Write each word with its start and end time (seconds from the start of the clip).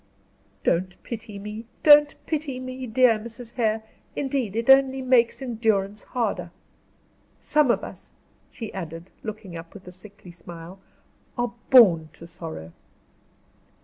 "Don't 0.63 0.95
pity 1.03 1.37
me! 1.37 1.65
Don't 1.83 2.15
pity 2.25 2.59
me 2.59 2.87
dear 2.87 3.19
Mrs. 3.19 3.53
Hare! 3.53 3.83
Indeed, 4.15 4.55
it 4.55 4.67
only 4.67 4.99
makes 4.99 5.43
endurance 5.43 6.05
harder. 6.05 6.49
Some 7.39 7.69
of 7.69 7.83
us," 7.83 8.11
she 8.49 8.73
added, 8.73 9.11
looking 9.21 9.55
up, 9.55 9.75
with 9.75 9.87
a 9.87 9.91
sickly 9.91 10.31
smile, 10.31 10.79
"are 11.37 11.53
born 11.69 12.09
to 12.13 12.25
sorrow." 12.25 12.73